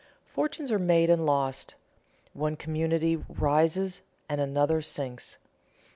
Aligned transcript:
Fortunes 0.25 0.71
are 0.71 0.79
made 0.79 1.11
and 1.11 1.27
lost. 1.27 1.75
One 2.33 2.55
community 2.55 3.17
rises 3.17 4.01
and 4.27 4.41
another 4.41 4.81
sinks. 4.81 5.37